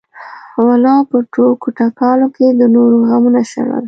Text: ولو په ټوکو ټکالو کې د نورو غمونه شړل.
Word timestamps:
ولو 0.67 0.95
په 1.09 1.17
ټوکو 1.33 1.67
ټکالو 1.79 2.27
کې 2.35 2.47
د 2.59 2.61
نورو 2.75 2.97
غمونه 3.09 3.41
شړل. 3.51 3.79